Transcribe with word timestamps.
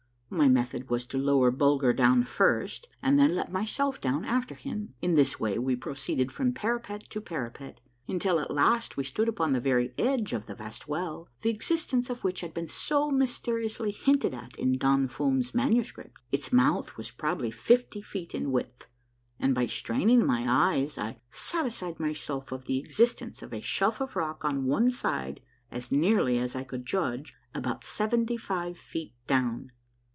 My 0.33 0.47
method 0.47 0.89
was 0.89 1.05
to 1.07 1.17
lower 1.17 1.51
Bulger 1.51 1.91
down 1.91 2.23
first, 2.23 2.87
and 3.03 3.19
then 3.19 3.35
let 3.35 3.51
myself 3.51 3.99
down 3.99 4.23
after 4.23 4.55
him. 4.55 4.93
In 5.01 5.15
this 5.15 5.41
way 5.41 5.59
we 5.59 5.75
pro 5.75 5.91
ceeded 5.93 6.31
from 6.31 6.53
parapet 6.53 7.03
to 7.09 7.19
parapet, 7.19 7.81
until 8.07 8.39
at 8.39 8.49
last 8.49 8.95
we 8.95 9.03
stood 9.03 9.27
upon 9.27 9.51
the 9.51 9.59
very 9.59 9.93
edge 9.97 10.31
of 10.31 10.45
the 10.45 10.55
vast 10.55 10.87
well, 10.87 11.27
the 11.41 11.49
existence 11.49 12.09
of 12.09 12.23
which 12.23 12.39
had 12.39 12.53
been 12.53 12.69
so 12.69 13.09
mysteriously 13.09 13.91
hinted 13.91 14.33
at 14.33 14.55
in 14.57 14.77
Don 14.77 15.09
Fum's 15.09 15.53
manuscript. 15.53 16.17
Its 16.31 16.53
mouth 16.53 16.95
was 16.95 17.11
probably 17.11 17.51
fifty 17.51 18.01
feet 18.01 18.33
in 18.33 18.51
width, 18.53 18.87
and 19.37 19.53
by 19.53 19.65
straining 19.65 20.25
my 20.25 20.45
eyes 20.47 20.97
I 20.97 21.19
satisfied 21.29 21.99
myself 21.99 22.53
of 22.53 22.67
the 22.67 22.79
existence 22.79 23.41
of 23.41 23.51
a 23.51 23.59
shelf 23.59 23.99
of 23.99 24.15
rock 24.15 24.45
on 24.45 24.63
one 24.63 24.91
side, 24.91 25.41
as 25.69 25.91
nearly 25.91 26.37
as 26.39 26.55
I 26.55 26.63
could 26.63 26.85
judge 26.85 27.33
about 27.53 27.83
seventy 27.83 28.37
five 28.37 28.77
feet 28.77 29.13
down. 29.27 29.71